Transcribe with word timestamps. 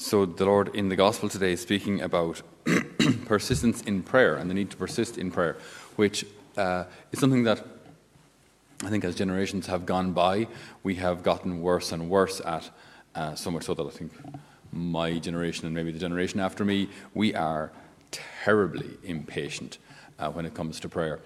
So, 0.00 0.26
the 0.26 0.44
Lord 0.44 0.76
in 0.76 0.90
the 0.90 0.94
Gospel 0.94 1.28
today 1.28 1.54
is 1.54 1.60
speaking 1.60 2.02
about 2.02 2.40
persistence 3.26 3.82
in 3.82 4.04
prayer 4.04 4.36
and 4.36 4.48
the 4.48 4.54
need 4.54 4.70
to 4.70 4.76
persist 4.76 5.18
in 5.18 5.32
prayer, 5.32 5.56
which 5.96 6.24
uh, 6.56 6.84
is 7.10 7.18
something 7.18 7.42
that 7.42 7.66
I 8.84 8.90
think 8.90 9.02
as 9.02 9.16
generations 9.16 9.66
have 9.66 9.86
gone 9.86 10.12
by, 10.12 10.46
we 10.84 10.94
have 10.94 11.24
gotten 11.24 11.62
worse 11.62 11.90
and 11.90 12.08
worse 12.08 12.40
at, 12.44 12.70
uh, 13.16 13.34
so 13.34 13.50
much 13.50 13.64
so 13.64 13.74
that 13.74 13.84
I 13.84 13.90
think 13.90 14.12
my 14.70 15.18
generation 15.18 15.66
and 15.66 15.74
maybe 15.74 15.90
the 15.90 15.98
generation 15.98 16.38
after 16.38 16.64
me, 16.64 16.88
we 17.12 17.34
are 17.34 17.72
terribly 18.12 18.90
impatient 19.02 19.78
uh, 20.20 20.30
when 20.30 20.46
it 20.46 20.54
comes 20.54 20.78
to 20.78 20.88
prayer. 20.88 21.18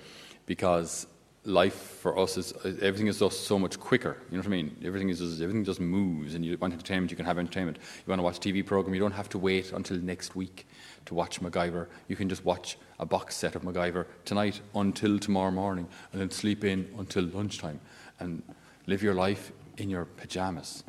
Because 0.47 1.07
life 1.45 1.75
for 1.75 2.19
us 2.19 2.37
is 2.37 2.55
everything 2.65 3.09
is 3.09 3.19
just 3.19 3.47
so 3.47 3.59
much 3.59 3.79
quicker. 3.81 4.17
You 4.31 4.37
know 4.37 4.43
what 4.43 4.47
I 4.47 4.51
mean? 4.51 4.77
Everything 4.85 5.09
is 5.09 5.19
just, 5.19 5.41
everything 5.41 5.65
just 5.65 5.81
moves, 5.81 6.35
and 6.35 6.45
you 6.45 6.57
want 6.57 6.73
entertainment, 6.73 7.11
you 7.11 7.17
can 7.17 7.27
have 7.27 7.39
entertainment. 7.39 7.79
You 7.79 8.11
want 8.11 8.21
to 8.21 8.23
watch 8.23 8.37
a 8.37 8.41
TV 8.41 8.65
program, 8.65 8.95
you 8.95 9.01
don't 9.01 9.13
have 9.13 9.29
to 9.31 9.39
wait 9.39 9.73
until 9.73 9.97
next 9.99 10.37
week 10.37 10.67
to 11.07 11.15
watch 11.15 11.41
MacGyver. 11.41 11.89
You 12.09 12.17
can 12.17 12.29
just 12.29 12.45
watch 12.45 12.79
a 13.01 13.07
box 13.07 13.35
set 13.35 13.57
of 13.57 13.63
MacGyver 13.63 14.07
tonight 14.25 14.61
until 14.75 15.19
tomorrow 15.19 15.51
morning, 15.51 15.89
and 16.13 16.21
then 16.21 16.31
sleep 16.31 16.65
in 16.65 16.89
until 16.99 17.25
lunchtime, 17.25 17.81
and 18.21 18.43
live 18.87 19.03
your 19.03 19.15
life 19.15 19.53
in 19.79 19.91
your 19.91 20.05
pajamas. 20.05 20.85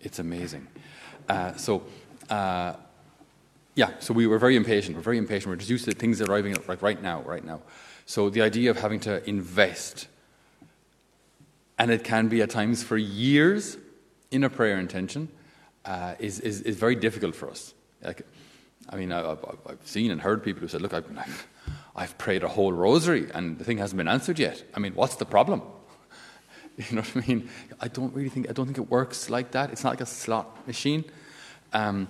It's 0.00 0.18
amazing. 0.18 0.66
Uh, 1.28 1.54
so. 1.54 1.82
Uh, 2.28 2.74
yeah, 3.76 3.90
so 3.98 4.14
we 4.14 4.28
were 4.28 4.38
very 4.38 4.54
impatient. 4.54 4.94
We're 4.96 5.02
very 5.02 5.18
impatient. 5.18 5.48
We're 5.48 5.56
just 5.56 5.68
used 5.68 5.84
to 5.86 5.92
things 5.92 6.20
arriving 6.20 6.56
like 6.68 6.80
right 6.80 7.02
now, 7.02 7.22
right 7.22 7.44
now. 7.44 7.60
So 8.06 8.30
the 8.30 8.42
idea 8.42 8.70
of 8.70 8.78
having 8.78 9.00
to 9.00 9.26
invest, 9.28 10.08
and 11.78 11.90
it 11.90 12.04
can 12.04 12.28
be 12.28 12.42
at 12.42 12.50
times 12.50 12.82
for 12.82 12.96
years 12.96 13.78
in 14.30 14.44
a 14.44 14.50
prayer 14.50 14.78
intention, 14.78 15.28
uh, 15.84 16.14
is, 16.18 16.40
is, 16.40 16.62
is, 16.62 16.76
very 16.76 16.94
difficult 16.94 17.34
for 17.34 17.50
us. 17.50 17.74
Like, 18.02 18.22
I 18.88 18.96
mean, 18.96 19.12
I've, 19.12 19.44
I've, 19.66 19.78
seen 19.84 20.10
and 20.10 20.20
heard 20.20 20.42
people 20.42 20.60
who 20.60 20.68
said, 20.68 20.80
Look, 20.80 20.94
I've, 20.94 21.46
I've 21.94 22.16
prayed 22.16 22.42
a 22.42 22.48
whole 22.48 22.72
rosary 22.72 23.30
and 23.32 23.58
the 23.58 23.64
thing 23.64 23.78
hasn't 23.78 23.98
been 23.98 24.08
answered 24.08 24.38
yet. 24.38 24.62
I 24.74 24.80
mean, 24.80 24.94
what's 24.94 25.16
the 25.16 25.26
problem? 25.26 25.62
You 26.76 26.96
know 26.96 27.02
what 27.02 27.24
I 27.24 27.28
mean? 27.28 27.48
I 27.80 27.86
don't 27.86 28.12
really 28.12 28.30
think, 28.30 28.50
I 28.50 28.52
don't 28.52 28.66
think 28.66 28.78
it 28.78 28.90
works 28.90 29.30
like 29.30 29.52
that. 29.52 29.70
It's 29.70 29.84
not 29.84 29.90
like 29.90 30.00
a 30.00 30.06
slot 30.06 30.66
machine. 30.66 31.04
Um, 31.72 32.08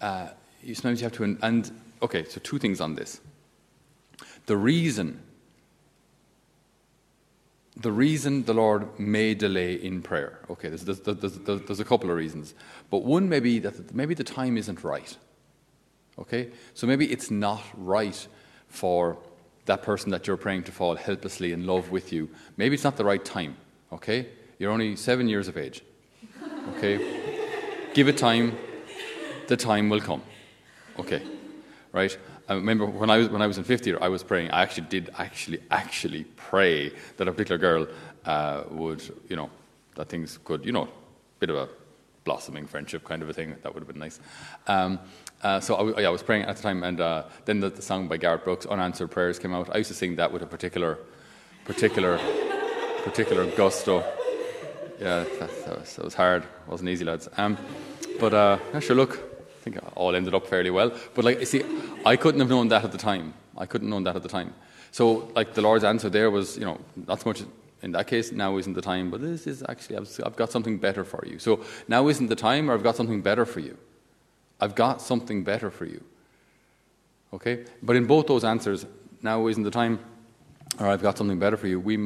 uh, 0.00 0.28
you, 0.62 0.76
sometimes 0.76 1.00
you 1.00 1.06
have 1.06 1.14
to, 1.14 1.36
and 1.42 1.72
okay, 2.00 2.22
so 2.22 2.38
two 2.40 2.60
things 2.60 2.80
on 2.80 2.94
this 2.94 3.20
the 4.48 4.56
reason 4.56 5.22
the 7.80 7.92
reason 7.92 8.42
the 8.44 8.54
Lord 8.54 8.98
may 8.98 9.34
delay 9.34 9.74
in 9.74 10.02
prayer. 10.02 10.40
Okay, 10.50 10.68
there's, 10.68 10.82
there's, 10.82 10.98
there's, 10.98 11.38
there's, 11.38 11.78
a 11.78 11.84
couple 11.84 12.10
of 12.10 12.16
reasons. 12.16 12.54
But 12.90 13.04
one 13.04 13.28
may 13.28 13.38
be 13.38 13.60
that 13.60 13.94
maybe 13.94 14.14
the 14.14 14.24
time 14.24 14.56
isn't 14.56 14.82
right. 14.82 15.16
Okay? 16.18 16.48
So 16.74 16.88
maybe 16.88 17.06
it's 17.12 17.30
not 17.30 17.62
right 17.76 18.26
for 18.66 19.16
that 19.66 19.82
person 19.82 20.10
that 20.10 20.26
you're 20.26 20.36
praying 20.36 20.64
to 20.64 20.72
fall 20.72 20.96
helplessly 20.96 21.52
in 21.52 21.66
love 21.66 21.92
with 21.92 22.12
you. 22.12 22.28
Maybe 22.56 22.74
it's 22.74 22.82
not 22.82 22.96
the 22.96 23.04
right 23.04 23.24
time. 23.24 23.56
Okay? 23.92 24.26
You're 24.58 24.72
only 24.72 24.96
seven 24.96 25.28
years 25.28 25.46
of 25.46 25.56
age. 25.56 25.82
Okay? 26.76 26.98
Give 27.94 28.08
it 28.08 28.18
time, 28.18 28.58
the 29.46 29.56
time 29.56 29.88
will 29.88 30.00
come. 30.00 30.22
Okay? 30.98 31.22
Right? 31.92 32.18
I 32.48 32.54
remember 32.54 32.86
when 32.86 33.10
I 33.10 33.18
was 33.18 33.28
when 33.28 33.42
I 33.42 33.46
was 33.46 33.58
in 33.58 33.64
fifth 33.64 33.86
year, 33.86 33.98
I 34.00 34.08
was 34.08 34.22
praying. 34.22 34.50
I 34.50 34.62
actually 34.62 34.86
did 34.88 35.10
actually 35.18 35.60
actually 35.70 36.24
pray 36.36 36.90
that 37.18 37.28
a 37.28 37.32
particular 37.32 37.58
girl 37.58 37.86
uh, 38.24 38.62
would, 38.70 39.02
you 39.28 39.36
know, 39.36 39.50
that 39.96 40.08
things 40.08 40.38
could, 40.44 40.64
you 40.64 40.72
know, 40.72 40.84
a 40.84 40.88
bit 41.40 41.50
of 41.50 41.56
a 41.56 41.68
blossoming 42.24 42.66
friendship 42.66 43.04
kind 43.04 43.22
of 43.22 43.28
a 43.28 43.32
thing. 43.34 43.54
That 43.62 43.74
would 43.74 43.80
have 43.80 43.88
been 43.88 43.98
nice. 43.98 44.18
Um, 44.66 44.98
uh, 45.42 45.60
so 45.60 45.74
I, 45.74 46.00
yeah, 46.00 46.08
I 46.08 46.10
was 46.10 46.22
praying 46.22 46.44
at 46.44 46.56
the 46.56 46.62
time, 46.62 46.82
and 46.84 47.00
uh, 47.00 47.24
then 47.44 47.60
the, 47.60 47.68
the, 47.68 47.82
song 47.82 48.08
by 48.08 48.16
Garth 48.16 48.44
Brooks, 48.44 48.64
"Unanswered 48.66 49.10
Prayers," 49.10 49.38
came 49.38 49.54
out. 49.54 49.68
I 49.74 49.78
used 49.78 49.88
to 49.88 49.94
sing 49.94 50.16
that 50.16 50.32
with 50.32 50.42
a 50.42 50.46
particular, 50.46 50.98
particular, 51.64 52.18
particular 53.04 53.44
gusto. 53.56 54.04
Yeah, 54.98 55.24
that, 55.38 55.66
that, 55.66 55.80
was, 55.80 55.96
that 55.96 56.04
was 56.04 56.14
hard. 56.14 56.42
It 56.42 56.68
wasn't 56.68 56.88
easy, 56.88 57.04
lads. 57.04 57.28
Um, 57.36 57.56
but 58.18 58.34
uh, 58.34 58.58
yeah, 58.72 58.80
sure, 58.80 58.96
look, 58.96 59.37
think 59.70 59.92
all 59.96 60.14
ended 60.14 60.34
up 60.34 60.46
fairly 60.46 60.70
well. 60.70 60.92
But 61.14 61.24
like, 61.24 61.40
you 61.40 61.46
see, 61.46 61.64
I 62.04 62.16
couldn't 62.16 62.40
have 62.40 62.48
known 62.48 62.68
that 62.68 62.84
at 62.84 62.92
the 62.92 62.98
time. 62.98 63.34
I 63.56 63.66
couldn't 63.66 63.88
have 63.88 63.92
known 63.92 64.04
that 64.04 64.16
at 64.16 64.22
the 64.22 64.28
time. 64.28 64.54
So, 64.90 65.30
like, 65.34 65.54
the 65.54 65.62
Lord's 65.62 65.84
answer 65.84 66.08
there 66.08 66.30
was, 66.30 66.56
you 66.56 66.64
know, 66.64 66.78
not 67.06 67.20
so 67.20 67.30
much 67.30 67.42
in 67.82 67.92
that 67.92 68.06
case, 68.06 68.32
now 68.32 68.56
isn't 68.56 68.72
the 68.72 68.82
time, 68.82 69.10
but 69.10 69.20
this 69.20 69.46
is 69.46 69.62
actually, 69.68 69.96
I've 70.24 70.36
got 70.36 70.50
something 70.50 70.78
better 70.78 71.04
for 71.04 71.24
you. 71.26 71.38
So, 71.38 71.64
now 71.86 72.08
isn't 72.08 72.28
the 72.28 72.36
time, 72.36 72.70
or 72.70 72.74
I've 72.74 72.82
got 72.82 72.96
something 72.96 73.20
better 73.20 73.44
for 73.44 73.60
you. 73.60 73.76
I've 74.60 74.74
got 74.74 75.00
something 75.00 75.44
better 75.44 75.70
for 75.70 75.84
you. 75.84 76.02
Okay? 77.32 77.64
But 77.82 77.96
in 77.96 78.06
both 78.06 78.26
those 78.26 78.44
answers, 78.44 78.86
now 79.22 79.46
isn't 79.46 79.62
the 79.62 79.70
time, 79.70 80.00
or 80.80 80.88
I've 80.88 81.02
got 81.02 81.18
something 81.18 81.38
better 81.38 81.56
for 81.56 81.68
you, 81.68 81.78
we, 81.78 81.96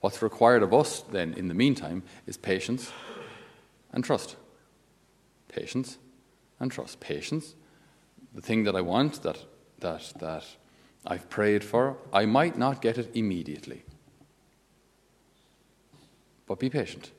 what's 0.00 0.22
required 0.22 0.62
of 0.62 0.72
us 0.72 1.00
then 1.10 1.34
in 1.34 1.48
the 1.48 1.54
meantime 1.54 2.02
is 2.26 2.36
patience 2.36 2.92
and 3.92 4.04
trust. 4.04 4.36
Patience 5.48 5.98
and 6.60 6.70
trust. 6.70 7.00
Patience. 7.00 7.54
The 8.34 8.42
thing 8.42 8.64
that 8.64 8.76
I 8.76 8.80
want, 8.80 9.22
that, 9.22 9.44
that, 9.80 10.12
that 10.18 10.44
I've 11.06 11.28
prayed 11.30 11.64
for, 11.64 11.96
I 12.12 12.26
might 12.26 12.58
not 12.58 12.82
get 12.82 12.98
it 12.98 13.10
immediately. 13.14 13.84
But 16.46 16.58
be 16.58 16.70
patient 16.70 17.10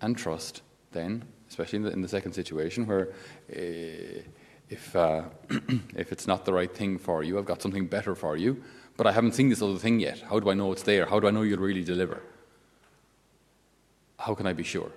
and 0.00 0.16
trust 0.16 0.62
then, 0.92 1.24
especially 1.48 1.78
in 1.78 1.82
the, 1.82 1.90
in 1.90 2.02
the 2.02 2.08
second 2.08 2.32
situation 2.32 2.86
where 2.86 3.08
uh, 3.50 4.22
if, 4.68 4.96
uh, 4.96 5.22
if 5.96 6.12
it's 6.12 6.26
not 6.26 6.44
the 6.44 6.52
right 6.52 6.74
thing 6.74 6.98
for 6.98 7.22
you, 7.22 7.38
I've 7.38 7.44
got 7.44 7.62
something 7.62 7.86
better 7.86 8.14
for 8.14 8.36
you, 8.36 8.62
but 8.96 9.06
I 9.06 9.12
haven't 9.12 9.34
seen 9.34 9.48
this 9.48 9.62
other 9.62 9.78
thing 9.78 10.00
yet. 10.00 10.20
How 10.20 10.40
do 10.40 10.50
I 10.50 10.54
know 10.54 10.72
it's 10.72 10.82
there? 10.82 11.06
How 11.06 11.20
do 11.20 11.28
I 11.28 11.30
know 11.30 11.42
you'll 11.42 11.60
really 11.60 11.84
deliver? 11.84 12.22
How 14.18 14.34
can 14.34 14.46
I 14.46 14.52
be 14.52 14.62
sure? 14.62 14.92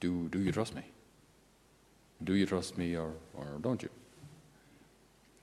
Do, 0.00 0.28
do 0.28 0.40
you 0.40 0.52
trust 0.52 0.74
me? 0.74 0.82
Do 2.22 2.34
you 2.34 2.46
trust 2.46 2.78
me 2.78 2.96
or, 2.96 3.12
or 3.34 3.58
don't 3.60 3.82
you? 3.82 3.90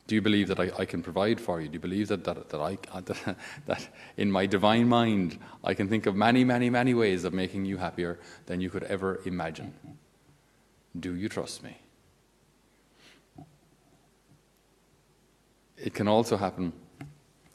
Do 0.08 0.14
you 0.14 0.22
believe 0.22 0.48
that 0.50 0.60
I, 0.60 0.72
I 0.78 0.86
can 0.86 1.02
provide 1.02 1.42
for 1.42 1.60
you? 1.60 1.68
Do 1.68 1.74
you 1.74 1.80
believe 1.80 2.10
that, 2.10 2.24
that, 2.26 2.50
that, 2.50 2.62
I, 2.62 2.78
that, 3.66 3.88
in 4.18 4.32
my 4.32 4.46
divine 4.46 4.88
mind 4.88 5.40
I 5.64 5.74
can 5.74 5.90
think 5.90 6.06
of 6.06 6.16
many, 6.16 6.44
many, 6.44 6.70
many 6.70 6.94
ways 6.94 7.24
of 7.24 7.34
making 7.34 7.66
you 7.66 7.78
happier 7.78 8.20
than 8.46 8.62
you 8.62 8.70
could 8.70 8.84
ever 8.84 9.22
imagine? 9.26 9.74
Do 10.98 11.16
you 11.16 11.28
trust 11.28 11.64
me? 11.64 11.78
It 15.78 15.94
can 15.94 16.08
also 16.08 16.38
happen, 16.38 16.72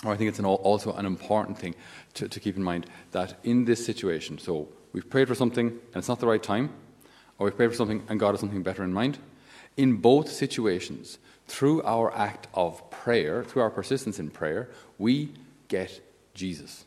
or 0.04 0.12
I 0.12 0.16
think 0.16 0.28
it's 0.28 0.38
an, 0.38 0.44
also 0.44 0.92
an 0.92 1.06
important 1.06 1.56
thing 1.56 1.74
to, 2.14 2.28
to 2.28 2.40
keep 2.40 2.56
in 2.56 2.62
mind, 2.62 2.86
that 3.12 3.38
in 3.44 3.64
this 3.64 3.84
situation, 3.84 4.38
so 4.38 4.68
we've 4.92 5.08
prayed 5.08 5.28
for 5.28 5.34
something 5.34 5.68
and 5.68 5.96
it's 5.96 6.08
not 6.08 6.20
the 6.20 6.26
right 6.26 6.42
time, 6.42 6.70
or 7.40 7.46
we 7.46 7.50
pray 7.50 7.66
for 7.66 7.74
something 7.74 8.04
and 8.08 8.20
God 8.20 8.32
has 8.32 8.40
something 8.40 8.62
better 8.62 8.84
in 8.84 8.92
mind. 8.92 9.18
In 9.76 9.96
both 9.96 10.30
situations, 10.30 11.18
through 11.48 11.82
our 11.82 12.14
act 12.14 12.46
of 12.54 12.88
prayer, 12.90 13.42
through 13.42 13.62
our 13.62 13.70
persistence 13.70 14.18
in 14.20 14.30
prayer, 14.30 14.68
we 14.98 15.32
get 15.68 16.00
Jesus. 16.34 16.84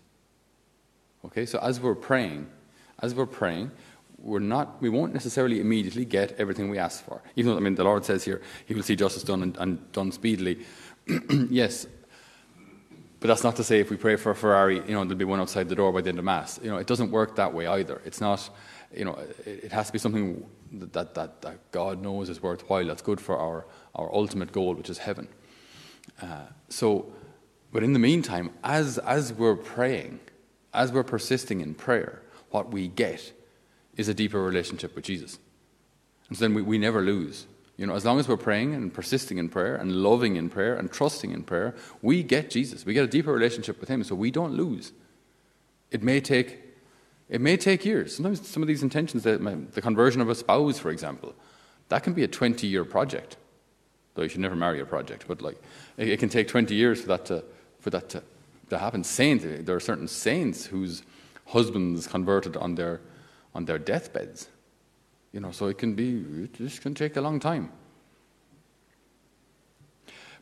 Okay, 1.26 1.46
so 1.46 1.58
as 1.60 1.82
we're 1.82 1.96
praying, 1.96 2.48
as 3.00 3.16
we're 3.16 3.26
praying, 3.26 3.72
we're 4.20 4.40
not, 4.40 4.80
we 4.80 4.90
won't 4.90 5.12
necessarily 5.12 5.60
immediately 5.60 6.06
get 6.06 6.34
everything 6.38 6.70
we 6.70 6.78
ask 6.78 7.04
for. 7.04 7.22
Even 7.36 7.52
though, 7.52 7.58
I 7.58 7.62
mean, 7.62 7.76
the 7.76 7.84
Lord 7.84 8.06
says 8.06 8.24
here, 8.24 8.42
He 8.66 8.74
will 8.74 8.84
see 8.84 8.96
justice 8.96 9.24
done 9.24 9.42
and, 9.42 9.58
and 9.58 9.92
done 9.92 10.12
speedily. 10.12 10.66
yes, 11.50 11.88
but 13.20 13.28
that's 13.28 13.44
not 13.44 13.56
to 13.56 13.64
say 13.64 13.80
if 13.80 13.90
we 13.90 13.98
pray 13.98 14.18
for 14.18 14.32
a 14.32 14.36
Ferrari, 14.36 14.76
you 14.76 14.94
know, 14.94 15.04
there'll 15.04 15.16
be 15.16 15.26
one 15.26 15.40
outside 15.40 15.70
the 15.70 15.76
door 15.76 15.92
by 15.92 16.02
the 16.02 16.10
end 16.10 16.20
of 16.20 16.26
Mass. 16.26 16.60
You 16.62 16.70
know, 16.70 16.78
it 16.78 16.88
doesn't 16.88 17.10
work 17.10 17.38
that 17.38 17.54
way 17.54 17.66
either. 17.68 18.02
It's 18.06 18.20
not, 18.22 18.50
you 18.96 19.06
know, 19.06 19.14
it, 19.46 19.66
it 19.66 19.72
has 19.72 19.88
to 19.88 19.94
be 19.94 20.00
something 20.00 20.46
that, 20.72 21.14
that, 21.16 21.42
that 21.42 21.72
God 21.72 22.02
knows 22.02 22.30
is 22.30 22.42
worthwhile, 22.42 22.86
that's 22.86 23.02
good 23.02 23.20
for 23.20 23.38
our, 23.38 23.66
our 23.96 24.14
ultimate 24.14 24.52
goal, 24.52 24.74
which 24.76 24.90
is 24.90 25.00
heaven. 25.00 25.28
Uh, 26.22 26.46
so, 26.70 27.12
but 27.72 27.84
in 27.84 27.94
the 27.94 28.00
meantime, 28.00 28.52
as, 28.64 28.98
as 29.00 29.34
we're 29.34 29.56
praying, 29.56 30.20
as 30.74 30.92
we're 30.92 31.04
persisting 31.04 31.62
in 31.62 31.74
prayer, 31.74 32.22
what 32.52 32.72
we 32.72 32.88
get 32.88 33.34
is 33.96 34.08
a 34.08 34.14
deeper 34.14 34.42
relationship 34.42 34.96
with 34.96 35.06
Jesus. 35.06 35.40
And 36.30 36.38
so 36.38 36.46
then 36.46 36.54
we, 36.54 36.62
we 36.62 36.78
never 36.78 37.02
lose. 37.02 37.46
You 37.78 37.88
know, 37.88 37.96
as 37.96 38.06
long 38.06 38.20
as 38.20 38.28
we're 38.28 38.38
praying 38.38 38.76
and 38.76 38.94
persisting 38.94 39.40
in 39.40 39.50
prayer 39.50 39.76
and 39.76 39.92
loving 39.92 40.36
in 40.36 40.50
prayer 40.50 40.76
and 40.76 40.92
trusting 40.92 41.32
in 41.32 41.44
prayer, 41.44 41.76
we 42.02 42.22
get 42.22 42.50
Jesus. 42.50 42.86
We 42.86 42.94
get 42.94 43.04
a 43.04 43.08
deeper 43.08 43.34
relationship 43.34 43.80
with 43.80 43.90
Him, 43.90 44.04
so 44.04 44.16
we 44.16 44.30
don't 44.30 44.54
lose. 44.54 44.92
It 45.90 46.04
may 46.04 46.20
take 46.22 46.60
it 47.34 47.42
may 47.42 47.58
take 47.58 47.84
years. 47.84 48.16
Sometimes 48.16 48.48
some 48.48 48.62
of 48.62 48.68
these 48.68 48.84
intentions, 48.84 49.24
the 49.24 49.82
conversion 49.82 50.22
of 50.22 50.30
a 50.30 50.36
spouse, 50.36 50.78
for 50.78 50.92
example, 50.92 51.34
that 51.90 52.04
can 52.04 52.14
be 52.14 52.24
a 52.24 52.28
20 52.28 52.68
year 52.68 52.86
project. 52.86 53.38
Though 54.14 54.22
you 54.22 54.30
should 54.30 54.40
never 54.40 54.56
marry 54.56 54.80
a 54.80 54.86
project, 54.86 55.26
but 55.28 55.42
like 55.42 55.60
it, 55.98 56.20
can 56.20 56.30
take 56.30 56.48
20 56.48 56.76
years 56.76 57.02
for 57.02 57.08
that 57.08 57.26
to, 57.26 57.44
for 57.80 57.90
that 57.90 58.08
to, 58.10 58.22
to 58.70 58.78
happen. 58.78 59.04
Saints, 59.04 59.44
eh, 59.46 59.62
there 59.62 59.76
are 59.76 59.80
certain 59.80 60.08
saints 60.08 60.68
whose 60.68 61.02
husbands 61.48 62.06
converted 62.06 62.56
on 62.56 62.76
their, 62.76 63.02
on 63.56 63.66
their 63.66 63.80
deathbeds. 63.80 64.50
You 65.32 65.40
know, 65.40 65.50
so 65.50 65.66
it 65.66 65.80
can 65.80 65.96
be, 65.96 66.24
it 66.44 66.54
just 66.54 66.84
can 66.84 66.94
take 66.94 67.18
a 67.18 67.22
long 67.22 67.40
time. 67.40 67.72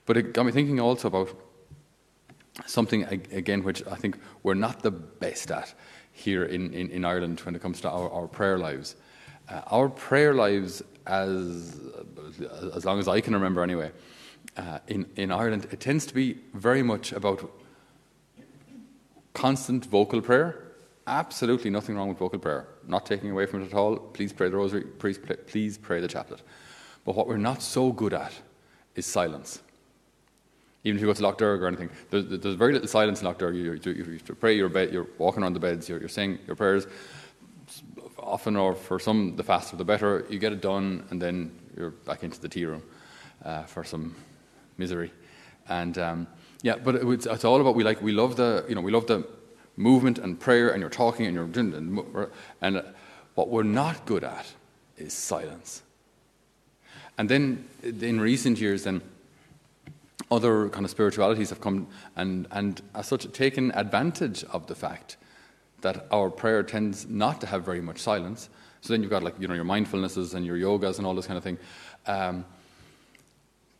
But 0.05 0.17
it 0.17 0.33
got 0.33 0.45
me 0.45 0.51
thinking 0.51 0.81
also 0.81 1.07
about 1.07 1.29
something, 2.65 3.03
again, 3.31 3.63
which 3.63 3.81
I 3.87 3.95
think 3.95 4.19
we're 4.43 4.55
not 4.55 4.83
the 4.83 4.91
best 4.91 5.51
at 5.51 5.73
here 6.21 6.45
in, 6.45 6.73
in, 6.73 6.89
in 6.89 7.05
Ireland 7.05 7.39
when 7.41 7.55
it 7.55 7.61
comes 7.61 7.81
to 7.81 7.89
our, 7.89 8.09
our 8.11 8.27
prayer 8.27 8.57
lives. 8.57 8.95
Uh, 9.49 9.61
our 9.67 9.89
prayer 9.89 10.33
lives, 10.33 10.83
as, 11.07 11.79
as 12.75 12.85
long 12.85 12.99
as 12.99 13.07
I 13.07 13.21
can 13.21 13.33
remember 13.33 13.63
anyway, 13.63 13.91
uh, 14.57 14.79
in, 14.87 15.05
in 15.15 15.31
Ireland, 15.31 15.67
it 15.71 15.79
tends 15.79 16.05
to 16.05 16.13
be 16.13 16.37
very 16.53 16.83
much 16.83 17.11
about 17.11 17.51
constant 19.33 19.85
vocal 19.85 20.21
prayer. 20.21 20.71
Absolutely 21.07 21.69
nothing 21.69 21.95
wrong 21.95 22.09
with 22.09 22.19
vocal 22.19 22.39
prayer. 22.39 22.67
Not 22.87 23.05
taking 23.05 23.31
away 23.31 23.45
from 23.45 23.63
it 23.63 23.67
at 23.67 23.73
all. 23.73 23.97
Please 23.97 24.31
pray 24.31 24.49
the 24.49 24.57
rosary, 24.57 24.83
please, 24.83 25.19
please 25.47 25.77
pray 25.77 25.99
the 25.99 26.07
chaplet. 26.07 26.41
But 27.05 27.15
what 27.15 27.27
we're 27.27 27.37
not 27.37 27.61
so 27.61 27.91
good 27.91 28.13
at 28.13 28.33
is 28.95 29.05
silence. 29.05 29.61
Even 30.83 30.97
if 30.97 31.01
you 31.01 31.07
go 31.07 31.13
to 31.13 31.37
Derg 31.37 31.61
or 31.61 31.67
anything, 31.67 31.89
there's, 32.09 32.25
there's 32.27 32.55
very 32.55 32.73
little 32.73 32.87
silence 32.87 33.21
in 33.21 33.27
Lough 33.27 33.33
Derg. 33.33 33.55
You, 33.55 33.73
you, 33.73 33.91
you, 33.91 34.03
you 34.27 34.35
pray 34.35 34.55
your 34.55 34.69
bed, 34.69 34.91
you're 34.91 35.07
walking 35.17 35.43
around 35.43 35.53
the 35.53 35.59
beds, 35.59 35.87
you're, 35.87 35.99
you're 35.99 36.09
saying 36.09 36.39
your 36.47 36.55
prayers. 36.55 36.87
Often, 38.17 38.55
or 38.55 38.75
for 38.75 38.99
some, 38.99 39.35
the 39.35 39.43
faster 39.43 39.75
the 39.75 39.85
better. 39.85 40.25
You 40.29 40.39
get 40.39 40.53
it 40.53 40.61
done, 40.61 41.05
and 41.09 41.21
then 41.21 41.51
you're 41.77 41.91
back 41.91 42.23
into 42.23 42.39
the 42.39 42.49
tea 42.49 42.65
room 42.65 42.83
uh, 43.43 43.63
for 43.63 43.83
some 43.83 44.15
misery. 44.77 45.11
And 45.67 45.97
um, 45.97 46.27
yeah, 46.61 46.75
but 46.75 46.95
it's, 46.95 47.25
it's, 47.25 47.45
all 47.45 47.59
about 47.61 47.75
we 47.75 47.83
like 47.83 48.01
we 48.01 48.11
love 48.11 48.35
the 48.35 48.65
you 48.69 48.75
know 48.75 48.81
we 48.81 48.91
love 48.91 49.07
the 49.07 49.27
movement 49.75 50.19
and 50.19 50.39
prayer, 50.39 50.69
and 50.69 50.81
you're 50.81 50.89
talking 50.89 51.25
and 51.25 51.35
you're 51.35 51.47
doing 51.47 51.73
and 52.61 52.83
what 53.35 53.49
we're 53.49 53.63
not 53.63 54.05
good 54.05 54.23
at 54.23 54.45
is 54.97 55.13
silence. 55.13 55.81
And 57.17 57.29
then 57.29 57.67
in 57.83 58.19
recent 58.19 58.59
years, 58.59 58.83
then 58.83 59.01
other 60.31 60.69
kind 60.69 60.85
of 60.85 60.89
spiritualities 60.89 61.49
have 61.49 61.61
come 61.61 61.87
and, 62.15 62.47
and 62.51 62.81
as 62.95 63.07
such 63.07 63.29
taken 63.33 63.71
advantage 63.73 64.43
of 64.45 64.65
the 64.67 64.75
fact 64.75 65.17
that 65.81 66.07
our 66.11 66.29
prayer 66.29 66.63
tends 66.63 67.07
not 67.07 67.41
to 67.41 67.47
have 67.47 67.63
very 67.65 67.81
much 67.81 67.99
silence. 67.99 68.49
So 68.81 68.93
then 68.93 69.01
you've 69.01 69.11
got 69.11 69.23
like 69.23 69.35
you 69.39 69.47
know 69.47 69.53
your 69.53 69.65
mindfulnesses 69.65 70.33
and 70.33 70.45
your 70.45 70.57
yogas 70.57 70.97
and 70.97 71.05
all 71.05 71.13
this 71.13 71.27
kind 71.27 71.37
of 71.37 71.43
thing, 71.43 71.57
um, 72.07 72.45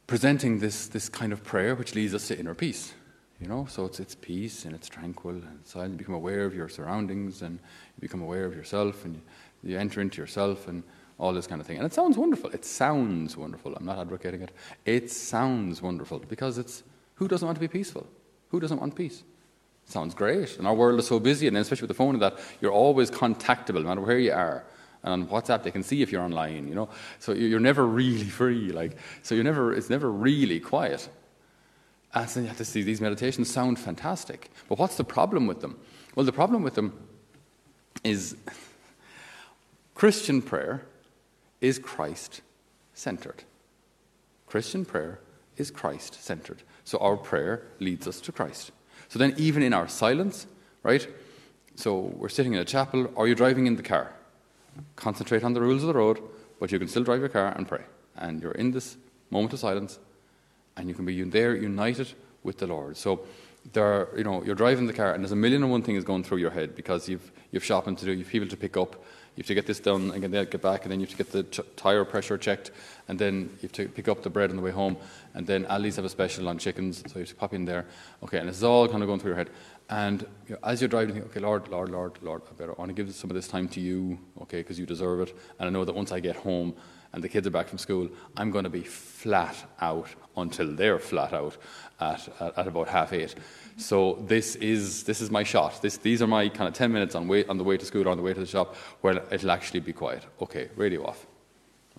presenting 0.08 0.60
this 0.60 0.88
this 0.88 1.10
kind 1.10 1.32
of 1.32 1.44
prayer 1.44 1.74
which 1.74 1.96
leads 1.96 2.14
us 2.14 2.28
to 2.28 2.38
inner 2.38 2.54
peace. 2.54 2.94
You 3.40 3.48
know, 3.48 3.66
so 3.68 3.86
it's 3.86 4.00
it's 4.00 4.14
peace 4.14 4.66
and 4.66 4.76
it's 4.76 4.88
tranquil 4.88 5.32
and 5.32 5.60
silent. 5.64 5.94
You 5.94 5.98
become 5.98 6.16
aware 6.16 6.46
of 6.46 6.54
your 6.54 6.70
surroundings 6.70 7.42
and 7.42 7.58
you 7.96 8.02
become 8.02 8.22
aware 8.22 8.46
of 8.46 8.56
yourself 8.56 9.06
and 9.06 9.16
you, 9.16 9.22
you 9.72 9.80
enter 9.80 10.02
into 10.02 10.22
yourself 10.22 10.68
and 10.68 10.84
all 11.22 11.32
this 11.32 11.46
kind 11.46 11.62
of 11.62 11.68
thing. 11.68 11.78
And 11.78 11.86
it 11.86 11.94
sounds 11.94 12.18
wonderful. 12.18 12.50
It 12.50 12.66
sounds 12.66 13.38
wonderful. 13.38 13.76
I'm 13.76 13.86
not 13.86 14.00
advocating 14.00 14.42
it. 14.42 14.52
It 14.86 15.12
sounds 15.12 15.80
wonderful 15.80 16.18
because 16.18 16.58
it's 16.58 16.82
who 17.14 17.28
doesn't 17.28 17.46
want 17.46 17.56
to 17.56 17.60
be 17.60 17.68
peaceful? 17.68 18.08
Who 18.50 18.60
doesn't 18.60 18.80
want 18.80 18.96
peace? 18.96 19.24
It 19.86 19.92
sounds 19.92 20.16
great. 20.16 20.58
And 20.58 20.66
our 20.66 20.74
world 20.74 21.00
is 21.00 21.06
so 21.06 21.20
busy, 21.20 21.48
and 21.48 21.56
especially 21.56 21.84
with 21.84 21.96
the 21.96 22.04
phone 22.04 22.16
and 22.16 22.24
that, 22.24 22.40
you're 22.60 22.72
always 22.72 23.12
contactable 23.12 23.84
no 23.84 23.90
matter 23.90 24.02
where 24.02 24.18
you 24.18 24.34
are. 24.34 24.64
And 25.04 25.14
on 25.14 25.28
WhatsApp, 25.28 25.62
they 25.62 25.70
can 25.70 25.84
see 25.84 26.02
if 26.02 26.12
you're 26.12 26.24
online, 26.24 26.68
you 26.68 26.74
know. 26.74 26.90
So 27.20 27.34
you're 27.34 27.60
never 27.60 27.86
really 27.86 28.24
free. 28.24 28.72
Like, 28.72 28.98
so 29.22 29.36
you're 29.36 29.44
never, 29.44 29.74
it's 29.74 29.92
never 29.92 30.12
really 30.12 30.60
quiet. 30.60 31.08
And 32.16 32.28
so 32.28 32.40
you 32.40 32.48
have 32.48 32.58
to 32.58 32.66
see 32.66 32.82
these 32.82 33.00
meditations 33.00 33.48
sound 33.48 33.78
fantastic. 33.78 34.50
But 34.68 34.80
what's 34.80 34.98
the 34.98 35.04
problem 35.04 35.46
with 35.46 35.62
them? 35.62 35.78
Well, 36.16 36.26
the 36.26 36.34
problem 36.34 36.64
with 36.64 36.74
them 36.74 36.98
is 38.04 38.36
Christian 39.94 40.42
prayer 40.42 40.84
is 41.62 41.80
Christ 41.80 42.42
centered. 42.94 43.44
Christian 44.48 44.84
prayer 44.84 45.20
is 45.56 45.72
Christ 45.72 46.22
centered. 46.22 46.64
So 46.84 46.98
our 46.98 47.16
prayer 47.16 47.64
leads 47.80 48.08
us 48.08 48.20
to 48.22 48.32
Christ. 48.32 48.72
So 49.08 49.20
then, 49.20 49.34
even 49.38 49.64
in 49.64 49.74
our 49.74 49.88
silence, 49.88 50.48
right? 50.84 51.08
So 51.76 52.14
we're 52.18 52.30
sitting 52.30 52.54
in 52.54 52.60
a 52.60 52.66
chapel 52.66 53.10
or 53.16 53.28
you're 53.28 53.36
driving 53.36 53.68
in 53.68 53.76
the 53.76 53.84
car. 53.84 54.14
Concentrate 54.96 55.44
on 55.44 55.54
the 55.54 55.62
rules 55.62 55.84
of 55.84 55.88
the 55.88 55.94
road, 55.94 56.20
but 56.60 56.72
you 56.72 56.80
can 56.80 56.88
still 56.88 57.04
drive 57.04 57.20
your 57.20 57.30
car 57.30 57.54
and 57.56 57.68
pray. 57.68 57.84
And 58.16 58.42
you're 58.42 58.54
in 58.54 58.72
this 58.72 58.98
moment 59.30 59.54
of 59.54 59.60
silence, 59.60 60.00
and 60.76 60.88
you 60.90 60.96
can 60.96 61.06
be 61.06 61.22
there 61.24 61.56
united 61.56 62.14
with 62.44 62.58
the 62.58 62.68
Lord. 62.68 62.98
So 62.98 63.22
there 63.74 63.86
are, 63.86 64.10
you 64.18 64.24
know, 64.24 64.44
you're 64.44 64.56
driving 64.56 64.88
the 64.88 64.94
car, 64.94 65.14
and 65.14 65.24
there's 65.24 65.32
a 65.32 65.36
million 65.36 65.64
and 65.64 65.72
one 65.72 65.82
things 65.82 66.04
going 66.04 66.24
through 66.24 66.40
your 66.40 66.52
head 66.52 66.76
because 66.76 67.08
you've 67.08 67.32
you've 67.52 67.64
shopping 67.64 67.96
to 67.98 68.06
do, 68.06 68.12
you've 68.12 68.30
people 68.30 68.48
to 68.48 68.58
pick 68.58 68.78
up, 68.78 69.04
you 69.36 69.42
have 69.42 69.48
to 69.48 69.56
get 69.56 69.66
this 69.66 69.80
done 69.80 70.12
and 70.12 70.22
then 70.22 70.32
get 70.32 70.62
back, 70.62 70.84
and 70.84 70.92
then 70.92 71.00
you 71.00 71.06
have 71.06 71.18
to 71.18 71.24
get 71.24 71.32
the 71.32 71.44
ch- 71.44 71.66
tire 71.76 72.04
pressure 72.04 72.38
checked, 72.38 72.72
and 73.08 73.18
then 73.18 73.50
you 73.56 73.64
have 73.64 73.72
to 73.72 73.88
pick 73.88 74.08
up 74.08 74.24
the 74.24 74.30
bread 74.30 74.50
on 74.50 74.58
the 74.58 74.62
way 74.62 74.72
home, 74.72 74.98
and 75.34 75.48
then 75.48 75.66
Aldi's 75.66 75.96
have 75.96 76.06
a 76.06 76.10
special 76.10 76.50
on 76.50 76.58
chickens, 76.58 77.04
so 77.08 77.14
you 77.16 77.22
have 77.22 77.30
to 77.30 77.36
pop 77.36 77.54
in 77.54 77.66
there. 77.66 77.86
Okay, 78.24 78.40
and 78.40 78.50
it's 78.50 78.64
all 78.64 78.88
kind 78.88 79.02
of 79.02 79.08
going 79.08 79.20
through 79.20 79.32
your 79.32 79.38
head. 79.38 79.50
And 79.90 80.26
you 80.48 80.56
know, 80.56 80.60
as 80.64 80.82
you're 80.82 80.88
driving, 80.88 81.16
you 81.16 81.22
think, 81.22 81.32
okay, 81.32 81.40
Lord, 81.40 81.68
Lord, 81.68 81.90
Lord, 81.90 82.18
Lord, 82.22 82.42
I 82.50 82.54
better 82.54 82.72
I 82.72 82.76
want 82.76 82.96
to 82.96 83.04
give 83.04 83.14
some 83.14 83.30
of 83.30 83.36
this 83.36 83.48
time 83.48 83.68
to 83.70 83.80
you, 83.80 84.20
okay, 84.42 84.60
because 84.60 84.80
you 84.80 84.86
deserve 84.86 85.22
it. 85.22 85.38
And 85.60 85.68
I 85.68 85.72
know 85.72 85.86
that 85.86 85.96
once 85.96 86.12
I 86.12 86.20
get 86.20 86.36
home 86.36 86.74
and 87.14 87.24
the 87.24 87.30
kids 87.30 87.46
are 87.46 87.52
back 87.52 87.68
from 87.68 87.78
school, 87.78 88.10
I'm 88.38 88.52
going 88.52 88.64
to 88.64 88.70
be 88.70 88.84
flat 88.84 89.56
out 89.82 90.08
until 90.38 90.74
they're 90.74 91.00
flat 91.00 91.34
out 91.34 91.58
at, 92.00 92.28
at, 92.40 92.58
at 92.58 92.68
about 92.68 92.88
half 92.88 93.14
eight. 93.14 93.36
So 93.78 94.24
this 94.28 94.56
is 94.56 95.04
this 95.04 95.22
is 95.22 95.30
my 95.30 95.44
shot. 95.44 95.82
This, 95.82 95.98
these 95.98 96.22
are 96.22 96.28
my 96.28 96.50
kind 96.50 96.68
of 96.68 96.74
ten 96.74 96.92
minutes 96.92 97.16
on 97.16 97.28
way 97.28 97.46
on 97.46 97.58
the 97.58 97.64
way 97.64 97.78
to 97.78 97.86
school 97.86 98.08
or 98.08 98.12
on 98.12 98.18
the 98.18 98.24
way 98.24 98.34
to 98.34 98.40
the 98.40 98.46
shop 98.46 98.76
where 99.02 99.24
it'll 99.32 99.52
actually 99.52 99.82
be 99.82 99.94
quiet. 99.94 100.26
Okay, 100.42 100.70
radio 100.76 101.06
off. 101.06 101.26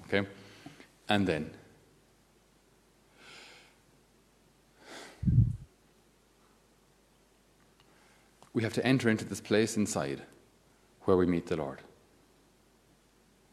Okay, 0.06 0.26
and 1.08 1.26
then 1.26 1.50
we 8.54 8.62
have 8.62 8.72
to 8.74 8.86
enter 8.86 9.08
into 9.08 9.24
this 9.24 9.40
place 9.40 9.76
inside 9.76 10.22
where 11.02 11.16
we 11.16 11.26
meet 11.26 11.46
the 11.46 11.56
Lord. 11.56 11.80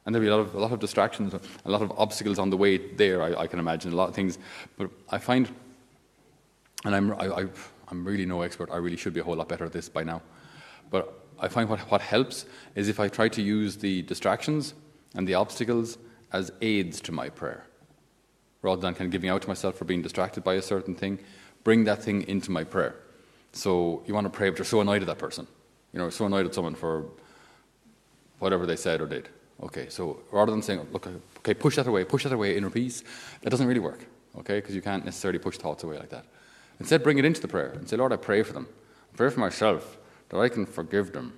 And 0.09 0.15
there'll 0.15 0.25
be 0.25 0.31
a 0.31 0.35
lot 0.35 0.41
of, 0.41 0.55
a 0.55 0.59
lot 0.59 0.71
of 0.71 0.79
distractions, 0.79 1.35
a 1.35 1.69
lot 1.69 1.83
of 1.83 1.91
obstacles 1.95 2.39
on 2.39 2.49
the 2.49 2.57
way 2.57 2.77
there, 2.77 3.21
I, 3.21 3.41
I 3.41 3.45
can 3.45 3.59
imagine, 3.59 3.93
a 3.93 3.95
lot 3.95 4.09
of 4.09 4.15
things. 4.15 4.39
But 4.75 4.89
I 5.07 5.19
find, 5.19 5.47
and 6.83 6.95
I'm, 6.95 7.13
I, 7.13 7.45
I'm 7.89 8.03
really 8.03 8.25
no 8.25 8.41
expert. 8.41 8.71
I 8.71 8.77
really 8.77 8.97
should 8.97 9.13
be 9.13 9.19
a 9.19 9.23
whole 9.23 9.35
lot 9.35 9.47
better 9.47 9.65
at 9.65 9.71
this 9.71 9.87
by 9.87 10.03
now. 10.03 10.23
But 10.89 11.13
I 11.39 11.47
find 11.47 11.69
what, 11.69 11.77
what 11.91 12.01
helps 12.01 12.47
is 12.73 12.89
if 12.89 12.99
I 12.99 13.07
try 13.07 13.29
to 13.29 13.41
use 13.43 13.77
the 13.77 14.01
distractions 14.01 14.73
and 15.13 15.27
the 15.27 15.35
obstacles 15.35 15.99
as 16.33 16.51
aids 16.59 17.01
to 17.01 17.11
my 17.11 17.29
prayer. 17.29 17.67
Rather 18.63 18.81
than 18.81 18.95
kind 18.95 19.05
of 19.05 19.11
giving 19.11 19.29
out 19.29 19.43
to 19.43 19.47
myself 19.47 19.75
for 19.75 19.85
being 19.85 20.01
distracted 20.01 20.43
by 20.43 20.55
a 20.55 20.61
certain 20.63 20.95
thing, 20.95 21.19
bring 21.63 21.83
that 21.83 22.01
thing 22.01 22.27
into 22.27 22.49
my 22.49 22.63
prayer. 22.63 22.95
So 23.53 24.01
you 24.07 24.15
want 24.15 24.25
to 24.25 24.31
pray, 24.31 24.49
but 24.49 24.57
you're 24.57 24.65
so 24.65 24.81
annoyed 24.81 25.03
at 25.03 25.07
that 25.07 25.19
person. 25.19 25.45
You 25.93 25.99
know, 25.99 26.09
so 26.09 26.25
annoyed 26.25 26.47
at 26.47 26.55
someone 26.55 26.73
for 26.73 27.05
whatever 28.39 28.65
they 28.65 28.75
said 28.75 29.01
or 29.01 29.05
did. 29.05 29.29
Okay, 29.61 29.89
so 29.89 30.21
rather 30.31 30.51
than 30.51 30.61
saying, 30.61 30.87
look, 30.91 31.07
okay, 31.39 31.53
push 31.53 31.75
that 31.75 31.87
away, 31.87 32.05
push 32.05 32.23
that 32.23 32.31
away, 32.31 32.55
inner 32.55 32.69
peace, 32.69 33.03
that 33.41 33.49
doesn't 33.49 33.67
really 33.67 33.79
work. 33.79 34.05
Okay, 34.37 34.59
because 34.59 34.73
you 34.73 34.81
can't 34.81 35.03
necessarily 35.03 35.39
push 35.39 35.57
thoughts 35.57 35.83
away 35.83 35.97
like 35.97 36.09
that. 36.09 36.25
Instead, 36.79 37.03
bring 37.03 37.17
it 37.17 37.25
into 37.25 37.41
the 37.41 37.47
prayer 37.47 37.71
and 37.71 37.89
say, 37.89 37.97
Lord, 37.97 38.13
I 38.13 38.17
pray 38.17 38.41
for 38.43 38.53
them. 38.53 38.67
I 39.13 39.17
pray 39.17 39.29
for 39.29 39.39
myself 39.39 39.97
that 40.29 40.37
I 40.37 40.47
can 40.47 40.65
forgive 40.65 41.11
them. 41.11 41.33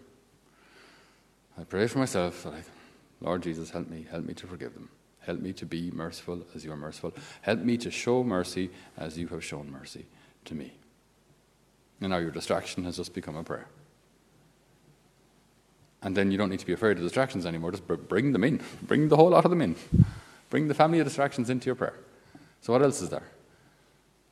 I 1.58 1.64
pray 1.64 1.88
for 1.88 2.00
myself 2.00 2.44
that 2.44 2.54
I, 2.54 2.64
Lord 3.22 3.42
Jesus, 3.42 3.72
help 3.72 3.90
me, 3.90 4.06
help 4.10 4.26
me 4.26 4.34
to 4.36 4.46
forgive 4.46 4.74
them. 4.74 4.90
Help 5.22 5.40
me 5.40 5.54
to 5.54 5.66
be 5.66 5.92
merciful 5.92 6.44
as 6.56 6.66
you 6.66 6.72
are 6.72 6.78
merciful. 6.78 7.14
Help 7.42 7.60
me 7.60 7.78
to 7.78 7.92
show 7.92 8.24
mercy 8.24 8.70
as 8.98 9.18
you 9.18 9.28
have 9.28 9.44
shown 9.44 9.72
mercy 9.72 10.06
to 10.46 10.56
me. 10.56 10.74
And 12.02 12.10
now 12.10 12.18
your 12.18 12.32
distraction 12.32 12.84
has 12.86 12.98
just 12.98 13.14
become 13.14 13.36
a 13.36 13.44
prayer. 13.44 13.68
And 16.04 16.18
then 16.18 16.32
you 16.32 16.38
don't 16.38 16.50
need 16.50 16.60
to 16.60 16.66
be 16.66 16.74
afraid 16.74 16.98
of 16.98 17.04
distractions 17.04 17.46
anymore. 17.46 17.72
Just 17.72 17.88
bring 17.88 18.32
them 18.32 18.44
in. 18.44 18.62
Bring 18.82 19.08
the 19.08 19.16
whole 19.16 19.30
lot 19.30 19.46
of 19.46 19.52
them 19.52 19.62
in. 19.62 19.76
Bring 20.50 20.68
the 20.68 20.74
family 20.74 21.00
of 21.00 21.06
distractions 21.06 21.50
into 21.50 21.68
your 21.68 21.76
prayer. 21.76 21.96
So, 22.62 22.74
what 22.74 22.82
else 22.82 23.02
is 23.02 23.10
there? 23.10 23.24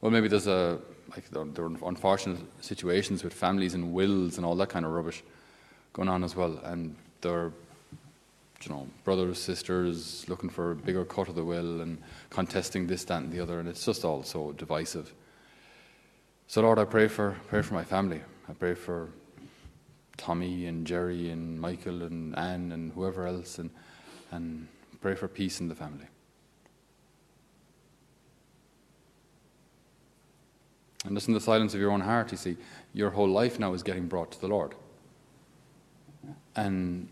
Well, 0.01 0.11
maybe 0.11 0.27
there's 0.27 0.47
a 0.47 0.79
like 1.15 1.29
there, 1.29 1.65
are 1.65 1.71
unfortunate 1.87 2.39
situations 2.61 3.23
with 3.23 3.33
families 3.33 3.73
and 3.73 3.93
wills 3.93 4.37
and 4.37 4.45
all 4.45 4.55
that 4.55 4.69
kind 4.69 4.85
of 4.85 4.91
rubbish 4.91 5.23
going 5.93 6.07
on 6.09 6.23
as 6.23 6.35
well, 6.35 6.59
and 6.63 6.95
there 7.21 7.33
are 7.33 7.51
you 8.63 8.69
know 8.69 8.87
brothers, 9.03 9.39
sisters 9.39 10.25
looking 10.27 10.49
for 10.49 10.71
a 10.71 10.75
bigger 10.75 11.05
cut 11.05 11.29
of 11.29 11.35
the 11.35 11.43
will 11.43 11.81
and 11.81 11.97
contesting 12.29 12.87
this, 12.87 13.03
that, 13.05 13.21
and 13.21 13.31
the 13.31 13.39
other, 13.39 13.59
and 13.59 13.67
it's 13.67 13.85
just 13.85 14.05
all 14.05 14.23
so 14.23 14.51
divisive. 14.53 15.13
So 16.47 16.61
Lord, 16.61 16.79
I 16.79 16.85
pray 16.85 17.07
for 17.07 17.35
pray 17.47 17.61
for 17.61 17.73
my 17.73 17.83
family. 17.83 18.21
I 18.47 18.53
pray 18.53 18.73
for 18.73 19.09
Tommy 20.19 20.67
and 20.67 20.85
Jerry 20.85 21.29
and 21.29 21.59
Michael 21.59 22.03
and 22.03 22.37
Anne 22.37 22.71
and 22.71 22.91
whoever 22.93 23.25
else, 23.25 23.57
and 23.57 23.71
and 24.31 24.67
pray 25.01 25.15
for 25.15 25.27
peace 25.27 25.59
in 25.59 25.67
the 25.67 25.75
family. 25.75 26.05
And 31.05 31.15
just 31.15 31.27
in 31.27 31.33
the 31.33 31.39
silence 31.39 31.73
of 31.73 31.79
your 31.79 31.91
own 31.91 32.01
heart, 32.01 32.31
you 32.31 32.37
see, 32.37 32.57
your 32.93 33.09
whole 33.09 33.29
life 33.29 33.57
now 33.57 33.73
is 33.73 33.83
getting 33.83 34.07
brought 34.07 34.31
to 34.31 34.41
the 34.41 34.47
Lord. 34.47 34.75
And 36.55 37.07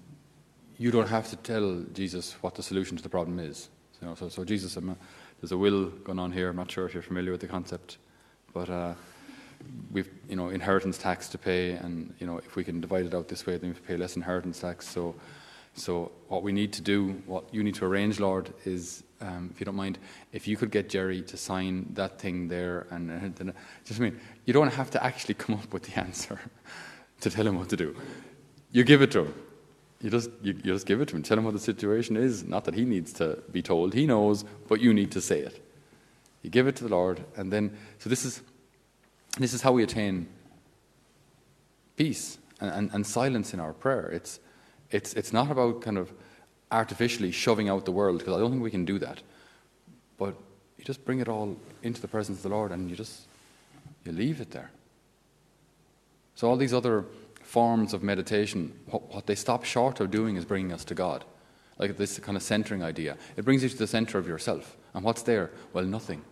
you 0.77 0.91
don't 0.91 1.07
have 1.07 1.29
to 1.29 1.37
tell 1.37 1.85
Jesus 1.93 2.33
what 2.41 2.55
the 2.55 2.63
solution 2.63 2.97
to 2.97 3.03
the 3.03 3.09
problem 3.09 3.39
is. 3.39 3.69
Know, 4.01 4.13
so, 4.13 4.29
so 4.29 4.43
Jesus, 4.43 4.75
I'm 4.75 4.89
a, 4.89 4.97
there's 5.41 5.51
a 5.51 5.57
will 5.57 5.85
going 5.85 6.19
on 6.19 6.31
here. 6.31 6.49
I'm 6.49 6.55
not 6.55 6.69
sure 6.69 6.85
if 6.85 6.93
you're 6.93 7.01
familiar 7.01 7.31
with 7.31 7.41
the 7.41 7.47
concept, 7.47 7.97
but 8.53 8.69
uh, 8.69 8.93
we've 9.91 10.09
you 10.29 10.35
know 10.35 10.49
inheritance 10.49 10.97
tax 10.97 11.27
to 11.29 11.37
pay, 11.37 11.71
and 11.71 12.13
you 12.19 12.27
know 12.27 12.37
if 12.37 12.55
we 12.55 12.63
can 12.63 12.81
divide 12.81 13.05
it 13.05 13.13
out 13.13 13.27
this 13.27 13.45
way, 13.45 13.57
then 13.57 13.73
we 13.73 13.79
pay 13.79 13.97
less 13.97 14.15
inheritance 14.15 14.59
tax. 14.59 14.87
So, 14.87 15.15
so 15.73 16.11
what 16.27 16.43
we 16.43 16.51
need 16.51 16.73
to 16.73 16.81
do, 16.81 17.21
what 17.25 17.43
you 17.53 17.63
need 17.63 17.75
to 17.75 17.85
arrange, 17.85 18.19
Lord, 18.19 18.53
is 18.65 19.03
um, 19.21 19.49
if 19.53 19.59
you 19.59 19.65
don't 19.65 19.75
mind, 19.75 19.97
if 20.31 20.47
you 20.47 20.57
could 20.57 20.71
get 20.71 20.89
Jerry 20.89 21.21
to 21.23 21.37
sign 21.37 21.87
that 21.93 22.19
thing 22.19 22.47
there, 22.47 22.87
and, 22.91 23.53
just 23.85 23.99
I 23.99 24.03
mean, 24.03 24.19
you 24.45 24.53
don't 24.53 24.73
have 24.73 24.91
to 24.91 25.03
actually 25.03 25.33
come 25.35 25.55
up 25.55 25.73
with 25.73 25.83
the 25.83 25.99
answer 25.99 26.39
to 27.21 27.29
tell 27.29 27.47
him 27.47 27.57
what 27.57 27.69
to 27.69 27.77
do. 27.77 27.95
You 28.71 28.83
give 28.83 29.01
it 29.01 29.11
to 29.11 29.21
him. 29.21 29.33
You 30.01 30.11
just 30.11 30.29
you, 30.43 30.53
you 30.53 30.73
just 30.73 30.85
give 30.85 31.01
it 31.01 31.07
to 31.07 31.15
him. 31.15 31.23
Tell 31.23 31.37
him 31.37 31.45
what 31.45 31.53
the 31.53 31.59
situation 31.59 32.17
is. 32.17 32.43
Not 32.43 32.65
that 32.65 32.75
he 32.75 32.85
needs 32.85 33.13
to 33.13 33.39
be 33.51 33.63
told. 33.63 33.93
He 33.93 34.05
knows, 34.05 34.45
but 34.67 34.79
you 34.79 34.93
need 34.93 35.11
to 35.11 35.21
say 35.21 35.39
it. 35.39 35.63
You 36.43 36.51
give 36.51 36.67
it 36.67 36.75
to 36.77 36.83
the 36.83 36.89
Lord, 36.89 37.23
and 37.35 37.51
then 37.51 37.75
so 37.97 38.09
this 38.09 38.23
is 38.23 38.41
this 39.44 39.53
is 39.53 39.62
how 39.62 39.72
we 39.72 39.84
attain 39.84 40.27
peace 41.96 42.38
and, 42.60 42.70
and, 42.72 42.89
and 42.94 43.06
silence 43.06 43.53
in 43.53 43.60
our 43.60 43.74
prayer. 43.74 44.10
It's 44.12 44.39
it's 44.91 45.13
it's 45.13 45.34
not 45.34 45.51
about 45.51 45.82
kind 45.82 45.98
of 45.98 46.12
artificially 46.72 47.32
shoving 47.32 47.70
out 47.70 47.86
the 47.86 47.91
world 47.91 48.20
because 48.20 48.36
I 48.36 48.39
don't 48.39 48.51
think 48.51 48.63
we 48.63 48.72
can 48.72 48.86
do 48.86 49.00
that. 49.00 49.22
But 50.17 50.36
you 50.77 50.84
just 50.84 51.06
bring 51.06 51.20
it 51.20 51.27
all 51.27 51.58
into 51.84 52.01
the 52.01 52.08
presence 52.08 52.39
of 52.39 52.44
the 52.44 52.50
Lord, 52.50 52.72
and 52.72 52.89
you 52.89 52.96
just 52.96 53.27
you 54.06 54.12
leave 54.12 54.41
it 54.41 54.51
there. 54.51 54.72
So 56.36 56.48
all 56.48 56.58
these 56.58 56.74
other 56.74 57.06
forms 57.41 57.94
of 57.94 58.03
meditation, 58.03 58.74
what, 58.88 59.13
what, 59.13 59.25
they 59.25 59.36
stop 59.36 59.63
short 59.63 60.00
of 60.00 60.12
doing 60.12 60.36
is 60.36 60.46
bringing 60.46 60.74
us 60.74 60.84
to 60.86 60.94
God. 60.94 61.24
Like 61.79 61.98
this 61.98 62.20
kind 62.20 62.36
of 62.36 62.44
centering 62.44 62.84
idea. 62.84 63.17
It 63.36 63.46
brings 63.46 63.63
you 63.63 63.70
to 63.70 63.77
the 63.77 63.88
center 63.88 64.17
of 64.17 64.27
yourself. 64.27 64.77
And 64.94 65.03
what's 65.03 65.22
there? 65.22 65.51
Well, 65.74 65.86
nothing. 65.86 66.24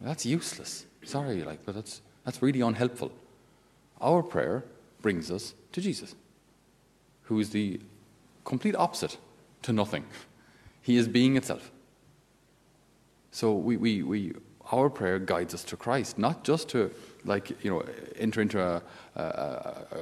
That's 0.00 0.24
useless. 0.24 0.86
Sorry, 1.04 1.42
like, 1.44 1.64
but 1.64 1.74
that's, 1.74 2.00
that's 2.24 2.42
really 2.42 2.60
unhelpful. 2.60 3.12
Our 4.00 4.22
prayer 4.22 4.64
brings 5.02 5.30
us 5.30 5.54
to 5.72 5.80
Jesus, 5.80 6.14
who 7.22 7.38
is 7.38 7.50
the 7.50 7.80
complete 8.44 8.74
opposite 8.76 9.18
to 9.62 9.72
nothing. 9.72 10.04
He 10.82 10.96
is 10.96 11.08
being 11.08 11.36
itself. 11.36 11.70
So 13.30 13.54
we, 13.54 13.76
we, 13.76 14.02
we, 14.02 14.32
our 14.72 14.88
prayer 14.88 15.18
guides 15.18 15.54
us 15.54 15.64
to 15.64 15.76
Christ, 15.76 16.18
not 16.18 16.44
just 16.44 16.68
to 16.70 16.90
like 17.24 17.62
you 17.62 17.70
know 17.70 17.84
enter 18.16 18.40
into 18.40 18.60
a, 18.60 18.82
a, 19.14 19.22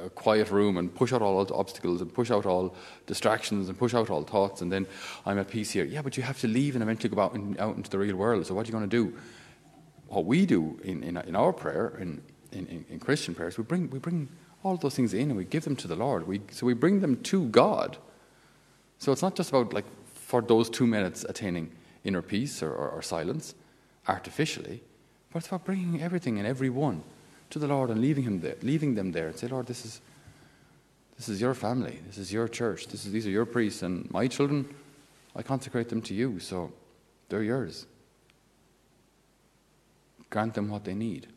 a, 0.05 0.09
quiet 0.11 0.49
room 0.51 0.77
and 0.77 0.93
push 0.93 1.11
out 1.11 1.21
all 1.21 1.45
obstacles 1.53 2.01
and 2.01 2.13
push 2.13 2.31
out 2.31 2.45
all 2.45 2.73
distractions 3.07 3.67
and 3.67 3.77
push 3.77 3.93
out 3.93 4.09
all 4.09 4.23
thoughts 4.23 4.61
and 4.61 4.71
then 4.71 4.87
I'm 5.25 5.37
at 5.37 5.49
peace 5.49 5.71
here. 5.71 5.83
Yeah, 5.83 6.01
but 6.01 6.15
you 6.15 6.23
have 6.23 6.39
to 6.39 6.47
leave 6.47 6.75
and 6.75 6.83
eventually 6.83 7.13
go 7.13 7.21
out, 7.21 7.35
in, 7.35 7.57
out 7.59 7.75
into 7.75 7.89
the 7.89 7.97
real 7.97 8.15
world. 8.15 8.45
So 8.45 8.53
what 8.53 8.65
are 8.65 8.67
you 8.67 8.71
going 8.71 8.89
to 8.89 9.03
do? 9.05 9.13
What 10.09 10.25
we 10.25 10.45
do 10.45 10.79
in, 10.83 11.03
in, 11.03 11.17
in 11.17 11.35
our 11.35 11.53
prayer, 11.53 11.97
in, 11.99 12.21
in, 12.51 12.85
in, 12.89 12.99
Christian 12.99 13.33
prayers, 13.33 13.57
we 13.57 13.63
bring, 13.63 13.89
we 13.89 13.99
bring 13.99 14.27
all 14.63 14.75
those 14.75 14.95
things 14.95 15.13
in 15.13 15.29
and 15.29 15.37
we 15.37 15.45
give 15.45 15.63
them 15.63 15.75
to 15.77 15.87
the 15.87 15.95
Lord. 15.95 16.27
We, 16.27 16.41
so 16.51 16.65
we 16.65 16.73
bring 16.73 16.99
them 16.99 17.15
to 17.23 17.45
God. 17.47 17.97
So 18.97 19.11
it's 19.11 19.21
not 19.21 19.35
just 19.35 19.49
about 19.49 19.73
like 19.73 19.85
for 20.13 20.41
those 20.41 20.69
two 20.69 20.85
minutes 20.85 21.25
attaining 21.27 21.71
inner 22.03 22.21
peace 22.21 22.61
or, 22.61 22.71
or, 22.71 22.89
or 22.89 23.01
silence 23.01 23.55
artificially 24.07 24.81
but 25.31 25.39
it's 25.39 25.47
about 25.47 25.65
bringing 25.65 26.01
everything 26.01 26.37
and 26.37 26.47
everyone 26.47 27.03
to 27.51 27.59
the 27.59 27.67
Lord 27.67 27.89
and 27.89 28.01
leaving 28.01 28.23
him 28.23 28.41
there, 28.41 28.55
leaving 28.61 28.95
them 28.95 29.11
there 29.11 29.27
and 29.27 29.37
say, 29.37 29.47
Lord, 29.47 29.67
this 29.67 29.85
is 29.85 30.01
this 31.17 31.27
is 31.27 31.41
your 31.41 31.53
family, 31.53 31.99
this 32.07 32.17
is 32.17 32.31
your 32.31 32.47
church, 32.47 32.87
this 32.87 33.05
is 33.05 33.11
these 33.11 33.27
are 33.27 33.31
your 33.31 33.45
priests, 33.45 33.83
and 33.83 34.09
my 34.09 34.27
children, 34.27 34.73
I 35.35 35.43
consecrate 35.43 35.89
them 35.89 36.01
to 36.03 36.13
you, 36.13 36.39
so 36.39 36.71
they're 37.27 37.43
yours. 37.43 37.87
Grant 40.29 40.53
them 40.53 40.69
what 40.69 40.83
they 40.83 40.93
need. 40.93 41.27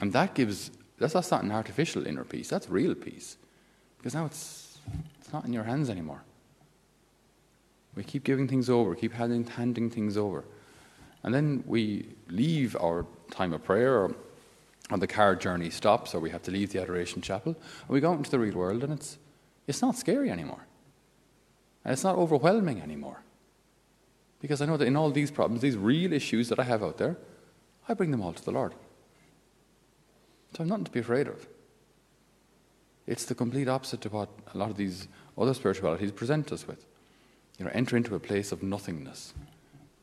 And 0.00 0.12
that 0.12 0.34
gives 0.34 0.70
that's, 0.98 1.30
not 1.30 1.42
an 1.42 1.50
artificial 1.50 2.06
inner 2.06 2.24
peace, 2.24 2.48
that's 2.48 2.68
real 2.68 2.94
peace. 2.94 3.36
Because 3.98 4.14
now 4.14 4.26
it's 4.26 4.78
it's 5.20 5.32
not 5.32 5.44
in 5.44 5.52
your 5.52 5.64
hands 5.64 5.90
anymore. 5.90 6.22
We 7.94 8.04
keep 8.04 8.24
giving 8.24 8.48
things 8.48 8.70
over, 8.70 8.94
keep 8.94 9.12
handing, 9.12 9.46
handing 9.46 9.90
things 9.90 10.16
over. 10.16 10.44
And 11.22 11.34
then 11.34 11.64
we 11.66 12.06
leave 12.28 12.76
our 12.76 13.06
time 13.30 13.52
of 13.52 13.62
prayer, 13.62 13.94
or, 13.94 14.14
or 14.90 14.98
the 14.98 15.06
car 15.06 15.36
journey 15.36 15.70
stops, 15.70 16.14
or 16.14 16.20
we 16.20 16.30
have 16.30 16.42
to 16.42 16.50
leave 16.50 16.72
the 16.72 16.80
Adoration 16.80 17.20
Chapel, 17.20 17.54
and 17.54 17.88
we 17.90 18.00
go 18.00 18.10
out 18.10 18.18
into 18.18 18.30
the 18.30 18.38
real 18.38 18.54
world, 18.54 18.82
and 18.82 18.92
it's, 18.92 19.18
it's 19.66 19.82
not 19.82 19.96
scary 19.96 20.30
anymore. 20.30 20.66
And 21.84 21.92
it's 21.92 22.04
not 22.04 22.16
overwhelming 22.16 22.80
anymore. 22.80 23.22
Because 24.40 24.62
I 24.62 24.66
know 24.66 24.76
that 24.76 24.86
in 24.86 24.96
all 24.96 25.10
these 25.10 25.30
problems, 25.30 25.60
these 25.60 25.76
real 25.76 26.12
issues 26.12 26.48
that 26.48 26.58
I 26.58 26.64
have 26.64 26.82
out 26.82 26.98
there, 26.98 27.16
I 27.90 27.94
bring 27.94 28.12
them 28.12 28.22
all 28.22 28.32
to 28.32 28.44
the 28.44 28.52
Lord. 28.52 28.72
So 30.54 30.62
I'm 30.62 30.68
nothing 30.68 30.84
to 30.84 30.92
be 30.92 31.00
afraid 31.00 31.26
of. 31.26 31.44
It's 33.08 33.24
the 33.24 33.34
complete 33.34 33.68
opposite 33.68 34.00
to 34.02 34.08
what 34.08 34.28
a 34.54 34.56
lot 34.56 34.70
of 34.70 34.76
these 34.76 35.08
other 35.36 35.54
spiritualities 35.54 36.12
present 36.12 36.52
us 36.52 36.68
with. 36.68 36.86
You 37.58 37.64
know, 37.64 37.72
enter 37.74 37.96
into 37.96 38.14
a 38.14 38.20
place 38.20 38.52
of 38.52 38.62
nothingness. 38.62 39.34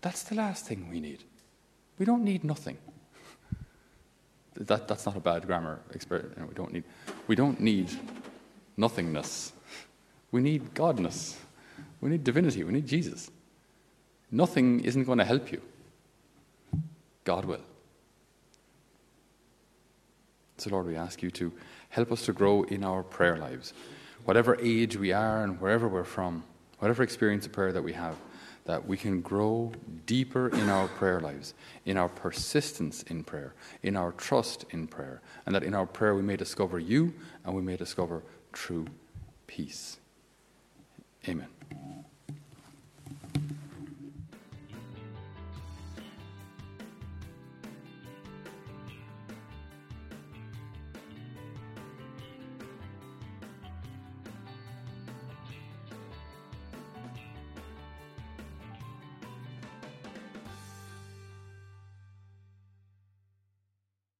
That's 0.01 0.23
the 0.23 0.35
last 0.35 0.65
thing 0.65 0.89
we 0.91 0.99
need. 0.99 1.23
We 1.97 2.05
don't 2.05 2.25
need 2.25 2.43
nothing. 2.43 2.77
That, 4.55 4.89
that's 4.89 5.05
not 5.05 5.15
a 5.15 5.21
bad 5.21 5.47
grammar 5.47 5.79
experience. 5.93 6.37
we, 6.37 6.55
don't 6.55 6.73
need, 6.73 6.83
we 7.27 7.35
don't 7.35 7.61
need 7.61 7.89
nothingness. 8.75 9.53
We 10.31 10.41
need 10.41 10.73
godness. 10.73 11.37
We 12.01 12.09
need 12.09 12.25
divinity. 12.25 12.65
We 12.65 12.73
need 12.73 12.85
Jesus. 12.85 13.31
Nothing 14.29 14.81
isn't 14.81 15.05
going 15.05 15.19
to 15.19 15.25
help 15.25 15.53
you. 15.53 15.61
God 17.23 17.45
will. 17.45 17.61
So, 20.57 20.71
Lord, 20.71 20.87
we 20.87 20.95
ask 20.95 21.21
you 21.21 21.31
to 21.31 21.51
help 21.89 22.11
us 22.11 22.25
to 22.25 22.33
grow 22.33 22.63
in 22.63 22.83
our 22.83 23.03
prayer 23.03 23.37
lives. 23.37 23.73
Whatever 24.25 24.57
age 24.59 24.97
we 24.97 25.11
are 25.11 25.43
and 25.43 25.59
wherever 25.61 25.87
we're 25.87 26.03
from, 26.03 26.43
whatever 26.79 27.03
experience 27.03 27.45
of 27.45 27.51
prayer 27.51 27.71
that 27.71 27.83
we 27.83 27.93
have, 27.93 28.15
that 28.65 28.85
we 28.85 28.97
can 28.97 29.21
grow 29.21 29.71
deeper 30.05 30.49
in 30.49 30.67
our 30.67 30.87
prayer 30.89 31.21
lives, 31.21 31.53
in 31.85 31.95
our 31.95 32.09
persistence 32.09 33.03
in 33.03 33.23
prayer, 33.23 33.53
in 33.83 33.95
our 33.95 34.11
trust 34.11 34.65
in 34.71 34.87
prayer, 34.87 35.21
and 35.45 35.55
that 35.55 35.63
in 35.63 35.73
our 35.73 35.85
prayer 35.85 36.13
we 36.13 36.21
may 36.21 36.35
discover 36.35 36.77
you 36.77 37.13
and 37.45 37.55
we 37.55 37.61
may 37.61 37.77
discover 37.77 38.23
true 38.51 38.85
peace. 39.47 39.97
Amen. 41.29 41.47